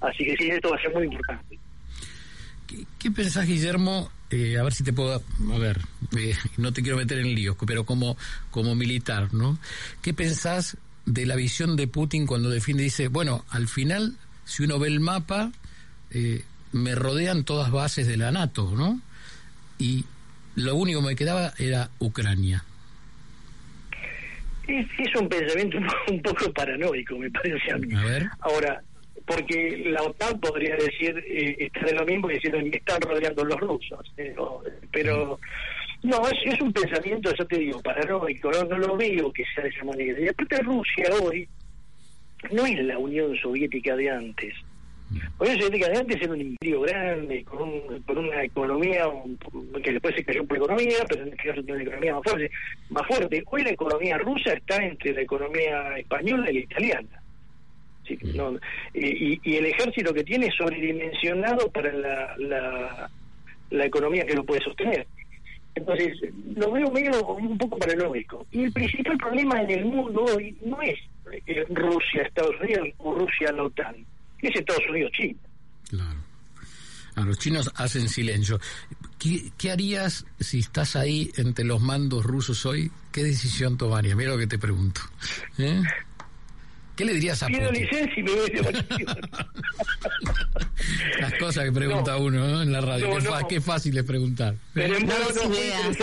Así 0.00 0.24
que 0.24 0.36
sí, 0.36 0.48
esto 0.48 0.70
va 0.70 0.76
a 0.76 0.80
ser 0.80 0.92
muy 0.94 1.04
importante. 1.04 1.58
¿Qué, 2.98 3.10
pensás, 3.10 3.46
Guillermo? 3.46 4.10
Eh, 4.30 4.56
a 4.58 4.62
ver 4.62 4.72
si 4.72 4.82
te 4.82 4.94
puedo... 4.94 5.22
A 5.52 5.58
ver, 5.58 5.78
eh, 6.18 6.34
no 6.56 6.72
te 6.72 6.82
quiero 6.82 6.96
meter 6.96 7.18
en 7.18 7.34
líos, 7.34 7.56
pero 7.66 7.84
como, 7.84 8.16
como 8.50 8.74
militar, 8.74 9.34
¿no? 9.34 9.58
¿Qué 10.00 10.14
pensás 10.14 10.78
de 11.04 11.26
la 11.26 11.36
visión 11.36 11.76
de 11.76 11.86
Putin 11.88 12.26
cuando 12.26 12.48
defiende 12.48 12.84
dice, 12.84 13.08
bueno, 13.08 13.44
al 13.50 13.68
final, 13.68 14.16
si 14.46 14.64
uno 14.64 14.78
ve 14.78 14.88
el 14.88 15.00
mapa, 15.00 15.52
eh, 16.10 16.44
me 16.72 16.94
rodean 16.94 17.44
todas 17.44 17.70
bases 17.70 18.06
de 18.06 18.16
la 18.16 18.32
NATO, 18.32 18.72
¿no? 18.74 19.00
Y 19.78 20.06
lo 20.56 20.74
único 20.76 21.00
que 21.00 21.08
me 21.08 21.16
quedaba 21.16 21.52
era 21.58 21.88
Ucrania. 21.98 22.64
Es, 24.66 24.86
un 25.16 25.28
pensamiento 25.28 25.78
un 26.08 26.22
poco 26.22 26.52
paranoico, 26.52 27.18
me 27.18 27.30
parece 27.30 27.72
a 27.72 27.78
mí. 27.78 27.88
Ahora, 28.40 28.82
porque 29.26 29.82
la 29.86 30.02
OTAN 30.02 30.40
podría 30.40 30.76
decir, 30.76 31.16
eh, 31.28 31.56
estar 31.58 31.88
en 31.88 31.96
lo 31.96 32.04
mismo 32.04 32.30
y 32.30 32.34
decir, 32.34 32.52
me 32.52 32.76
están 32.76 33.00
rodeando 33.00 33.44
los 33.44 33.58
rusos. 33.58 34.12
Eh, 34.16 34.34
pero 34.90 35.38
no, 36.02 36.22
es, 36.28 36.60
un 36.60 36.72
pensamiento, 36.72 37.32
yo 37.34 37.46
te 37.46 37.58
digo, 37.58 37.80
paranoico, 37.82 38.50
no, 38.50 38.64
no 38.64 38.78
lo 38.78 38.96
veo 38.96 39.32
que 39.32 39.44
sea 39.54 39.64
de 39.64 39.70
esa 39.70 39.84
manera. 39.84 40.20
Y 40.20 40.28
aparte 40.28 40.58
Rusia 40.62 41.04
hoy 41.22 41.48
no 42.50 42.66
es 42.66 42.78
la 42.84 42.98
Unión 42.98 43.36
Soviética 43.36 43.96
de 43.96 44.10
antes. 44.10 44.54
La 45.38 45.46
Unión 45.46 45.58
Soviética 45.58 45.88
de 45.88 45.98
antes 45.98 46.22
era 46.22 46.32
un 46.32 46.40
imperio 46.40 46.80
grande, 46.82 47.44
con, 47.44 47.62
un, 47.62 48.02
con 48.02 48.18
una 48.18 48.44
economía 48.44 49.04
que 49.82 49.92
después 49.92 50.14
se 50.14 50.24
cayó 50.24 50.44
por 50.44 50.56
economía, 50.56 50.98
pero 51.08 51.22
en 51.22 51.28
este 51.28 51.48
caso 51.48 51.62
tiene 51.62 51.72
una 51.72 51.82
economía 51.82 52.14
más 52.14 52.22
fuerte, 52.24 52.50
más 52.90 53.06
fuerte. 53.06 53.44
Hoy 53.46 53.62
la 53.62 53.70
economía 53.70 54.18
rusa 54.18 54.52
está 54.52 54.76
entre 54.84 55.12
la 55.12 55.22
economía 55.22 55.98
española 55.98 56.50
y 56.50 56.54
la 56.54 56.60
italiana. 56.60 57.22
y, 58.94 59.40
y, 59.42 59.56
el 59.56 59.66
ejército 59.66 60.12
que 60.12 60.24
tiene 60.24 60.46
es 60.46 60.54
sobredimensionado 60.54 61.70
para 61.70 61.92
la, 61.92 62.34
la, 62.38 63.10
la 63.70 63.84
economía 63.84 64.24
que 64.24 64.34
lo 64.34 64.44
puede 64.44 64.60
sostener. 64.60 65.06
Entonces, 65.74 66.18
lo 66.54 66.70
veo 66.70 66.90
medio 66.90 67.24
un 67.26 67.56
poco 67.56 67.78
paralógico. 67.78 68.46
Y 68.52 68.64
el 68.64 68.72
principal 68.72 69.16
problema 69.16 69.62
en 69.62 69.70
el 69.70 69.84
mundo 69.86 70.24
hoy 70.24 70.54
no 70.64 70.82
es 70.82 70.98
eh, 71.46 71.64
Rusia, 71.70 72.22
Estados 72.22 72.60
Unidos 72.60 72.88
o 72.98 73.14
Rusia, 73.14 73.52
la 73.52 73.64
OTAN 73.64 74.11
es 74.42 74.56
Estados 74.56 74.82
Unidos-China. 74.90 75.38
Claro. 75.88 76.20
A 77.14 77.20
los 77.22 77.38
chinos 77.38 77.70
hacen 77.76 78.08
silencio. 78.08 78.58
¿Qué, 79.18 79.52
harías 79.70 80.26
si 80.40 80.60
estás 80.60 80.96
ahí 80.96 81.30
entre 81.36 81.64
los 81.64 81.80
mandos 81.80 82.24
rusos 82.24 82.66
hoy? 82.66 82.90
¿Qué 83.12 83.22
decisión 83.22 83.76
tomarías? 83.76 84.16
Mira 84.16 84.30
lo 84.30 84.38
que 84.38 84.46
te 84.46 84.58
pregunto. 84.58 85.02
¿Eh? 85.58 85.82
¿Qué 86.96 87.04
le 87.04 87.14
dirías 87.14 87.42
a 87.42 87.46
Pido 87.46 87.68
Putin? 87.68 87.82
licencia 87.82 88.14
y 88.16 88.22
me 88.22 88.32
voy 88.32 88.50
de 88.50 88.62
Las 91.20 91.34
cosas 91.34 91.64
que 91.64 91.72
pregunta 91.72 92.16
uno 92.16 92.62
en 92.62 92.72
la 92.72 92.80
radio. 92.80 93.10
qué, 93.48 93.60
fácil 93.60 93.96
es 93.96 94.04
preguntar. 94.04 94.56
Pero 94.74 94.98
no, 95.00 95.14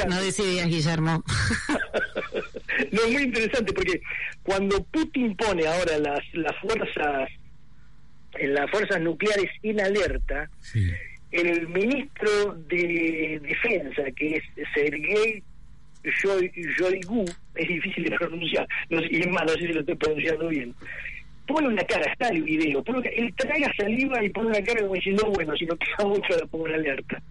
no 0.08 0.22
des 0.22 0.40
ideas, 0.40 0.68
Guillermo. 0.68 1.24
no, 2.92 3.02
es 3.02 3.12
muy 3.12 3.24
interesante 3.24 3.74
porque 3.74 4.02
cuando 4.44 4.84
Putin 4.86 5.36
pone 5.36 5.68
ahora 5.68 5.98
las, 5.98 6.20
las 6.34 6.56
fuerzas 6.62 7.30
en 8.38 8.54
las 8.54 8.70
fuerzas 8.70 9.02
nucleares 9.02 9.50
en 9.64 9.80
alerta, 9.82 10.50
el 11.32 11.68
ministro 11.68 12.56
de 12.68 13.40
Defensa, 13.42 14.04
que 14.16 14.38
es 14.38 14.44
Sergei 14.74 15.44
Yoigu, 16.04 17.26
es 17.56 17.68
difícil 17.68 18.06
de 18.06 18.12
pronunciar, 18.12 18.68
no 18.90 19.00
sé, 19.02 19.08
y 19.12 19.22
es 19.22 19.28
más, 19.28 19.44
no 19.44 19.50
sé 19.50 19.60
si 19.60 19.68
lo 19.68 19.80
estoy 19.82 19.96
pronunciando 19.96 20.48
bien. 20.48 20.74
Pone 21.46 21.68
una 21.68 21.84
cara, 21.84 22.12
está 22.12 22.30
el 22.30 22.44
video, 22.44 22.84
pone 22.84 23.10
él 23.10 23.34
traga 23.36 23.72
saliva 23.76 24.24
y 24.24 24.30
pone 24.30 24.50
una 24.50 24.64
cara 24.64 24.82
como 24.82 24.94
diciendo, 24.94 25.32
bueno, 25.34 25.56
si 25.56 25.66
no 25.66 25.76
queda 25.76 26.08
mucho 26.08 26.38
la 26.38 26.46
pongo 26.46 26.68
en 26.68 26.76
alerta. 26.76 27.22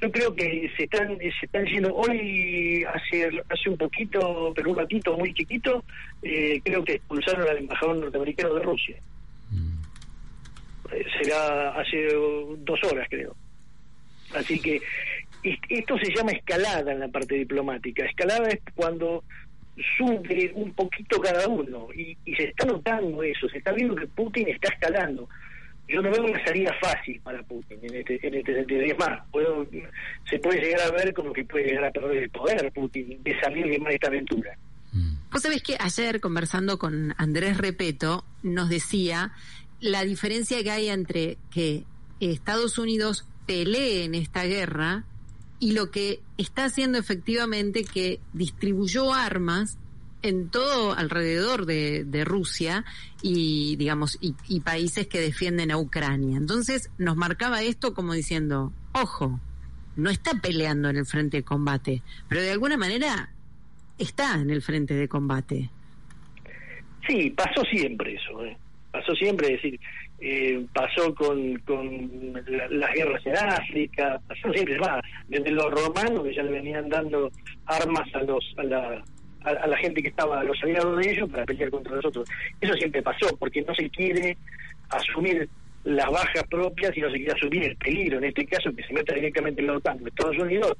Yo 0.00 0.10
creo 0.10 0.34
que 0.34 0.70
se 0.76 0.84
están 0.84 1.16
se 1.18 1.46
están 1.46 1.64
yendo 1.66 1.94
hoy, 1.94 2.84
hace 2.84 3.26
hace 3.48 3.70
un 3.70 3.76
poquito, 3.76 4.52
pero 4.54 4.70
un 4.70 4.76
ratito 4.76 5.16
muy 5.16 5.32
chiquito, 5.32 5.82
eh, 6.22 6.60
creo 6.64 6.84
que 6.84 6.94
expulsaron 6.94 7.48
al 7.48 7.58
embajador 7.58 7.96
norteamericano 7.96 8.54
de 8.54 8.62
Rusia. 8.62 8.96
Será 10.90 11.70
hace 11.80 12.08
dos 12.58 12.84
horas, 12.84 13.06
creo. 13.10 13.34
Así 14.34 14.60
que 14.60 14.80
esto 15.68 15.98
se 15.98 16.14
llama 16.14 16.32
escalada 16.32 16.92
en 16.92 17.00
la 17.00 17.08
parte 17.08 17.36
diplomática. 17.36 18.04
Escalada 18.04 18.48
es 18.48 18.60
cuando 18.74 19.22
sube 19.96 20.52
un 20.54 20.72
poquito 20.72 21.20
cada 21.20 21.48
uno 21.48 21.88
y, 21.92 22.16
se 22.36 22.44
está 22.44 22.64
notando 22.66 23.22
eso, 23.22 23.48
se 23.48 23.58
está 23.58 23.72
viendo 23.72 23.94
que 23.94 24.06
Putin 24.06 24.48
está 24.48 24.72
escalando. 24.72 25.28
Yo 25.86 26.00
no 26.00 26.10
veo 26.10 26.24
una 26.24 26.42
salida 26.44 26.74
fácil 26.80 27.20
para 27.20 27.42
Putin 27.42 27.78
en 27.82 27.96
este, 27.96 28.26
en 28.26 28.34
este 28.34 28.54
sentido. 28.54 28.80
Es 28.82 28.98
más, 28.98 29.20
puedo, 29.30 29.66
se 30.30 30.38
puede 30.38 30.62
llegar 30.62 30.80
a 30.80 30.90
ver 30.92 31.12
como 31.12 31.32
que 31.32 31.44
puede 31.44 31.66
llegar 31.66 31.84
a 31.84 31.90
perder 31.90 32.22
el 32.22 32.30
poder 32.30 32.72
Putin 32.72 33.22
de 33.22 33.40
salir 33.40 33.66
de 33.66 33.94
esta 33.94 34.06
aventura. 34.06 34.56
Vos 35.30 35.42
sabés 35.42 35.62
que 35.64 35.76
ayer 35.80 36.20
conversando 36.20 36.78
con 36.78 37.12
Andrés 37.18 37.58
Repeto 37.58 38.24
nos 38.44 38.68
decía 38.68 39.32
la 39.80 40.04
diferencia 40.04 40.62
que 40.62 40.70
hay 40.70 40.88
entre 40.88 41.38
que 41.50 41.84
Estados 42.20 42.78
Unidos 42.78 43.26
pelee 43.46 44.04
en 44.04 44.14
esta 44.14 44.44
guerra 44.44 45.04
y 45.58 45.72
lo 45.72 45.90
que 45.90 46.20
está 46.38 46.64
haciendo 46.64 46.98
efectivamente 46.98 47.84
que 47.84 48.20
distribuyó 48.32 49.12
armas 49.14 49.78
en 50.22 50.48
todo 50.48 50.94
alrededor 50.94 51.66
de, 51.66 52.24
Rusia 52.24 52.84
y 53.22 53.76
digamos 53.76 54.18
y, 54.20 54.60
países 54.60 55.06
que 55.06 55.20
defienden 55.20 55.70
a 55.70 55.76
Ucrania. 55.76 56.38
Entonces 56.38 56.90
nos 56.96 57.16
marcaba 57.16 57.62
esto 57.62 57.92
como 57.92 58.14
diciendo, 58.14 58.72
ojo, 58.92 59.38
no 59.96 60.10
está 60.10 60.40
peleando 60.40 60.88
en 60.88 60.96
el 60.96 61.06
frente 61.06 61.38
de 61.38 61.42
combate, 61.42 62.02
pero 62.28 62.40
de 62.40 62.50
alguna 62.50 62.78
manera 62.78 63.30
está 63.98 64.40
en 64.40 64.50
el 64.50 64.62
frente 64.62 64.94
de 64.94 65.08
combate. 65.08 65.70
Sí, 67.06 67.30
pasó 67.30 67.62
siempre 67.70 68.14
eso, 68.14 68.42
¿eh? 68.44 68.56
Pasó 68.94 69.12
siempre, 69.16 69.48
es 69.48 69.60
decir, 69.60 69.80
eh, 70.20 70.64
pasó 70.72 71.12
con, 71.16 71.58
con 71.66 72.32
las 72.70 72.94
guerras 72.94 73.26
en 73.26 73.36
África, 73.36 74.20
pasó 74.28 74.52
siempre 74.52 74.78
más, 74.78 75.02
desde 75.26 75.50
los 75.50 75.68
romanos 75.68 76.22
que 76.22 76.32
ya 76.32 76.44
le 76.44 76.52
venían 76.52 76.88
dando 76.88 77.28
armas 77.66 78.06
a 78.14 78.22
los 78.22 78.54
a 78.56 78.62
la, 78.62 79.04
a, 79.42 79.66
la 79.66 79.76
gente 79.78 80.00
que 80.00 80.10
estaba, 80.10 80.38
a 80.38 80.44
los 80.44 80.62
aliados 80.62 80.96
de 80.96 81.10
ellos 81.10 81.28
para 81.28 81.44
pelear 81.44 81.70
contra 81.70 81.96
nosotros. 81.96 82.28
Eso 82.60 82.72
siempre 82.74 83.02
pasó, 83.02 83.36
porque 83.36 83.62
no 83.62 83.74
se 83.74 83.90
quiere 83.90 84.36
asumir 84.90 85.48
las 85.82 86.08
bajas 86.08 86.44
propias 86.48 86.96
y 86.96 87.00
no 87.00 87.10
se 87.10 87.16
quiere 87.16 87.32
asumir 87.32 87.64
el 87.64 87.76
peligro. 87.76 88.18
En 88.18 88.24
este 88.26 88.46
caso, 88.46 88.70
que 88.76 88.84
se 88.84 88.92
meta 88.92 89.12
directamente 89.12 89.60
en 89.60 89.66
la 89.66 89.72
OTAN 89.72 90.06
Estados 90.06 90.38
Unidos, 90.38 90.74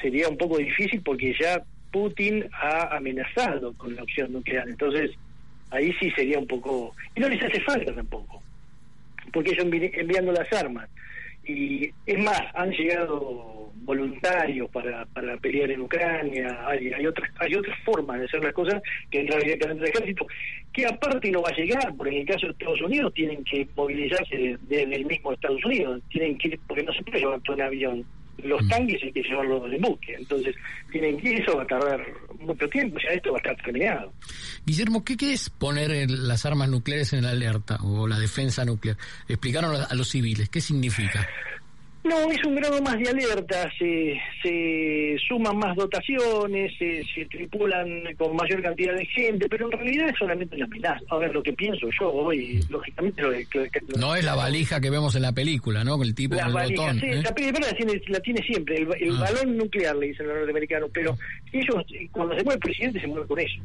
sería 0.00 0.26
un 0.26 0.38
poco 0.38 0.56
difícil 0.56 1.02
porque 1.02 1.34
ya 1.38 1.62
Putin 1.92 2.48
ha 2.50 2.96
amenazado 2.96 3.74
con 3.74 3.94
la 3.94 4.04
opción 4.04 4.32
nuclear. 4.32 4.66
Entonces, 4.66 5.10
ahí 5.70 5.92
sí 6.00 6.10
sería 6.12 6.38
un 6.38 6.46
poco... 6.46 6.94
Y 7.14 7.20
no 7.20 7.28
les 7.28 7.42
hace 7.42 7.60
falta 7.60 7.94
tampoco, 7.94 8.42
porque 9.32 9.50
ellos 9.50 9.64
enviando 9.64 10.32
las 10.32 10.52
armas. 10.52 10.88
Y 11.44 11.90
es 12.06 12.18
más, 12.18 12.42
han 12.54 12.70
llegado 12.70 13.60
voluntarios 13.82 14.70
para, 14.70 15.06
para 15.06 15.36
pelear 15.38 15.70
en 15.70 15.80
Ucrania, 15.80 16.64
hay, 16.66 16.92
hay 16.92 17.06
otras 17.06 17.30
hay 17.38 17.54
otras 17.54 17.78
formas 17.80 18.20
de 18.20 18.26
hacer 18.26 18.44
las 18.44 18.52
cosas 18.52 18.82
que 19.10 19.20
entrar 19.20 19.42
directamente 19.42 19.84
al 19.84 19.88
ejército, 19.88 20.26
que 20.72 20.86
aparte 20.86 21.30
no 21.30 21.42
va 21.42 21.48
a 21.48 21.56
llegar, 21.56 21.94
porque 21.96 22.14
en 22.14 22.20
el 22.20 22.26
caso 22.26 22.46
de 22.46 22.52
Estados 22.52 22.80
Unidos 22.82 23.12
tienen 23.14 23.42
que 23.44 23.66
movilizarse 23.74 24.58
desde 24.68 24.94
el 24.94 25.06
mismo 25.06 25.32
Estados 25.32 25.64
Unidos, 25.64 26.02
tienen 26.10 26.38
que 26.38 26.58
porque 26.66 26.82
no 26.82 26.92
se 26.92 27.02
puede 27.02 27.20
llevar 27.20 27.40
todo 27.40 27.56
en 27.56 27.62
avión 27.62 28.06
los 28.44 28.62
mm. 28.62 28.68
tanques 28.68 29.02
hay 29.02 29.12
que 29.12 29.22
llevarlos 29.22 29.70
de 29.70 29.78
buque, 29.78 30.14
entonces 30.14 30.54
tienen 30.90 31.18
que 31.18 31.34
eso 31.34 31.56
va 31.56 31.62
a 31.62 31.66
tardar 31.66 32.06
mucho 32.38 32.68
tiempo, 32.68 32.98
ya 33.02 33.14
esto 33.14 33.32
va 33.32 33.38
a 33.38 33.40
estar 33.40 33.64
terminado. 33.64 34.12
Guillermo, 34.64 35.04
¿qué, 35.04 35.16
qué 35.16 35.32
es 35.32 35.50
poner 35.50 36.10
las 36.10 36.46
armas 36.46 36.68
nucleares 36.68 37.12
en 37.12 37.22
la 37.22 37.30
alerta 37.30 37.78
o 37.82 38.06
la 38.06 38.18
defensa 38.18 38.64
nuclear? 38.64 38.96
Explicaron 39.28 39.76
a 39.88 39.94
los 39.94 40.08
civiles, 40.08 40.48
¿qué 40.48 40.60
significa? 40.60 41.26
No, 42.02 42.30
es 42.30 42.42
un 42.46 42.54
grado 42.54 42.80
más 42.80 42.98
de 42.98 43.10
alerta, 43.10 43.70
se, 43.78 44.18
se 44.42 45.16
suman 45.28 45.58
más 45.58 45.76
dotaciones, 45.76 46.72
se, 46.78 47.04
se, 47.14 47.26
tripulan 47.26 47.86
con 48.16 48.34
mayor 48.36 48.62
cantidad 48.62 48.94
de 48.94 49.04
gente, 49.04 49.46
pero 49.50 49.66
en 49.66 49.72
realidad 49.72 50.08
es 50.08 50.16
solamente 50.18 50.56
una 50.56 50.64
amenaza. 50.64 51.04
A 51.10 51.18
ver, 51.18 51.34
lo 51.34 51.42
que 51.42 51.52
pienso 51.52 51.88
yo 52.00 52.10
hoy, 52.10 52.58
lógicamente... 52.70 53.20
Lo, 53.20 53.32
no 53.98 54.16
es 54.16 54.24
la 54.24 54.34
valija 54.34 54.80
que 54.80 54.88
vemos 54.88 55.14
en 55.14 55.22
la 55.22 55.32
película, 55.32 55.84
¿no? 55.84 55.98
Con 55.98 56.06
el 56.06 56.14
tipo 56.14 56.36
con 56.36 56.46
el 56.46 56.52
botón. 56.52 57.00
Sí, 57.00 57.06
¿eh? 57.06 57.22
la 57.22 57.34
película 57.34 57.66
la 58.08 58.20
tiene, 58.20 58.42
siempre, 58.46 58.76
el, 58.76 59.16
ah. 59.16 59.20
balón 59.20 59.58
nuclear, 59.58 59.94
le 59.96 60.06
dicen 60.06 60.26
los 60.26 60.36
norteamericanos, 60.36 60.90
pero 60.94 61.18
ellos, 61.52 61.84
cuando 62.12 62.34
se 62.34 62.44
mueve 62.44 62.54
el 62.54 62.60
presidente, 62.60 63.00
se 63.00 63.06
mueve 63.08 63.26
con 63.26 63.40
eso. 63.40 63.60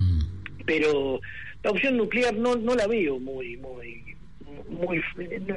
Mm. 0.00 0.20
Pero 0.66 1.20
la 1.62 1.70
opción 1.70 1.96
nuclear 1.96 2.34
no, 2.34 2.56
no 2.56 2.74
la 2.74 2.88
veo 2.88 3.20
muy... 3.20 3.56
muy 3.58 4.02
muy 4.68 5.00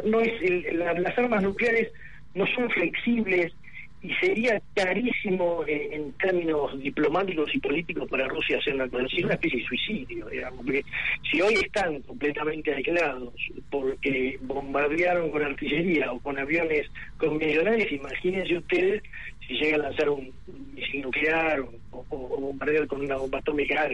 no, 0.05 0.19
es 0.19 0.31
las 0.75 1.17
armas 1.17 1.41
nucleares 1.41 1.89
no 2.33 2.45
son 2.47 2.69
flexibles 2.69 3.53
y 4.01 4.13
sería 4.15 4.61
carísimo 4.75 5.63
eh, 5.67 5.89
en 5.91 6.13
términos 6.13 6.79
diplomáticos 6.79 7.53
y 7.53 7.59
políticos 7.59 8.07
para 8.09 8.27
Rusia 8.27 8.57
hacer 8.57 8.75
una 8.75 8.87
cosa 8.87 9.05
una 9.23 9.33
especie 9.33 9.59
de 9.59 9.65
suicidio, 9.65 10.25
digamos, 10.27 10.59
porque 10.65 10.85
si 11.29 11.41
hoy 11.41 11.55
están 11.55 12.01
completamente 12.03 12.73
aislados 12.73 13.33
porque 13.69 14.37
bombardearon 14.41 15.29
con 15.31 15.43
artillería 15.43 16.13
o 16.13 16.19
con 16.19 16.39
aviones 16.39 16.87
convencionales, 17.17 17.91
imagínense 17.91 18.57
ustedes 18.57 19.03
si 19.45 19.55
llega 19.55 19.75
a 19.75 19.89
lanzar 19.89 20.09
un 20.09 20.31
misil 20.73 21.01
nuclear 21.01 21.59
o, 21.91 22.05
bombardear 22.09 22.87
con 22.87 23.01
una 23.01 23.17
bomba 23.17 23.39
atómica. 23.39 23.89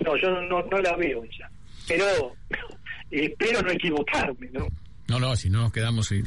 No, 0.00 0.16
yo 0.16 0.30
no, 0.30 0.62
no 0.62 0.78
la 0.78 0.96
veo 0.96 1.24
esa, 1.24 1.50
pero 1.86 2.32
espero 3.10 3.60
no 3.60 3.70
equivocarme, 3.70 4.48
¿no? 4.52 4.66
No, 5.08 5.20
no, 5.20 5.36
si 5.36 5.50
no 5.50 5.60
nos 5.60 5.72
quedamos, 5.72 6.10
eh, 6.10 6.24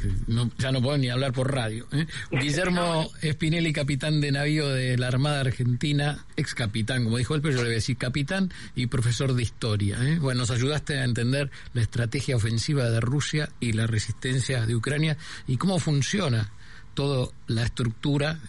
ya 0.56 0.72
no 0.72 0.80
puedo 0.80 0.96
ni 0.96 1.10
hablar 1.10 1.32
por 1.32 1.52
radio. 1.52 1.86
¿eh? 1.92 2.06
Guillermo 2.30 3.10
Spinelli, 3.22 3.74
capitán 3.74 4.22
de 4.22 4.32
navío 4.32 4.68
de 4.70 4.96
la 4.96 5.08
Armada 5.08 5.40
Argentina, 5.40 6.24
ex 6.36 6.54
capitán, 6.54 7.04
como 7.04 7.18
dijo 7.18 7.34
él, 7.34 7.42
pero 7.42 7.56
yo 7.56 7.58
le 7.58 7.68
voy 7.68 7.72
a 7.72 7.74
decir 7.74 7.98
capitán 7.98 8.50
y 8.74 8.86
profesor 8.86 9.34
de 9.34 9.42
historia. 9.42 9.98
¿eh? 10.00 10.18
Bueno, 10.18 10.40
nos 10.40 10.50
ayudaste 10.50 10.98
a 10.98 11.04
entender 11.04 11.50
la 11.74 11.82
estrategia 11.82 12.36
ofensiva 12.36 12.88
de 12.88 13.00
Rusia 13.00 13.50
y 13.60 13.72
la 13.72 13.86
resistencia 13.86 14.64
de 14.64 14.74
Ucrania 14.74 15.18
y 15.46 15.58
cómo 15.58 15.78
funciona 15.78 16.50
toda 16.94 17.30
la 17.46 17.64
estructura 17.64 18.40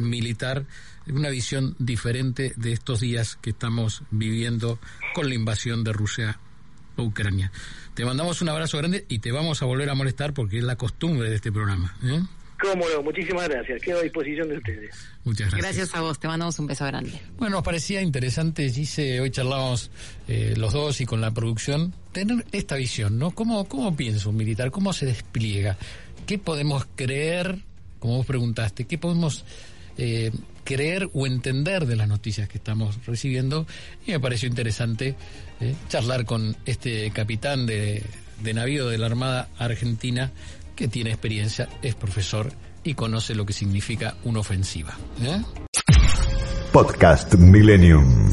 militar, 0.00 0.64
una 1.06 1.28
visión 1.28 1.76
diferente 1.78 2.54
de 2.56 2.72
estos 2.72 3.00
días 3.00 3.36
que 3.40 3.50
estamos 3.50 4.02
viviendo 4.10 4.78
con 5.14 5.28
la 5.28 5.34
invasión 5.34 5.84
de 5.84 5.92
Rusia 5.92 6.38
a 7.00 7.04
Ucrania. 7.04 7.52
Te 7.94 8.04
mandamos 8.04 8.40
un 8.42 8.48
abrazo 8.48 8.78
grande 8.78 9.04
y 9.08 9.18
te 9.18 9.32
vamos 9.32 9.62
a 9.62 9.66
volver 9.66 9.90
a 9.90 9.94
molestar 9.94 10.32
porque 10.32 10.58
es 10.58 10.64
la 10.64 10.76
costumbre 10.76 11.28
de 11.28 11.36
este 11.36 11.52
programa. 11.52 11.94
¿eh? 12.04 12.20
Cómo 12.60 12.86
no, 12.88 13.02
muchísimas 13.02 13.48
gracias. 13.48 13.80
Quedo 13.80 14.00
a 14.00 14.02
disposición 14.02 14.48
de 14.48 14.58
ustedes. 14.58 14.94
Muchas 15.24 15.50
gracias. 15.50 15.76
Gracias 15.76 15.94
a 15.94 16.02
vos, 16.02 16.20
te 16.20 16.28
mandamos 16.28 16.58
un 16.58 16.66
beso 16.66 16.84
grande. 16.84 17.18
Bueno, 17.38 17.56
nos 17.56 17.64
parecía 17.64 18.02
interesante, 18.02 18.68
Gise, 18.68 19.20
hoy 19.20 19.30
charlábamos 19.30 19.90
eh, 20.28 20.54
los 20.56 20.72
dos 20.72 21.00
y 21.00 21.06
con 21.06 21.20
la 21.20 21.30
producción, 21.30 21.94
tener 22.12 22.44
esta 22.52 22.76
visión, 22.76 23.18
¿no? 23.18 23.30
¿Cómo, 23.30 23.66
¿Cómo 23.66 23.96
piensa 23.96 24.28
un 24.28 24.36
militar? 24.36 24.70
¿Cómo 24.70 24.92
se 24.92 25.06
despliega? 25.06 25.78
¿Qué 26.26 26.38
podemos 26.38 26.86
creer, 26.96 27.60
como 27.98 28.18
vos 28.18 28.26
preguntaste, 28.26 28.84
qué 28.84 28.98
podemos 28.98 29.44
eh, 29.98 30.30
creer 30.64 31.10
o 31.12 31.26
entender 31.26 31.86
de 31.86 31.96
las 31.96 32.08
noticias 32.08 32.48
que 32.48 32.58
estamos 32.58 33.04
recibiendo? 33.06 33.66
Y 34.06 34.12
me 34.12 34.20
pareció 34.20 34.48
interesante 34.48 35.16
¿eh? 35.60 35.74
charlar 35.88 36.24
con 36.24 36.56
este 36.64 37.10
capitán 37.10 37.66
de, 37.66 38.02
de 38.42 38.54
navío 38.54 38.88
de 38.88 38.98
la 38.98 39.06
Armada 39.06 39.48
Argentina 39.58 40.32
que 40.76 40.88
tiene 40.88 41.10
experiencia, 41.10 41.68
es 41.82 41.94
profesor 41.94 42.52
y 42.82 42.94
conoce 42.94 43.34
lo 43.34 43.44
que 43.44 43.52
significa 43.52 44.16
una 44.24 44.40
ofensiva. 44.40 44.96
¿eh? 45.22 45.42
Podcast 46.72 47.34
Millennium. 47.34 48.32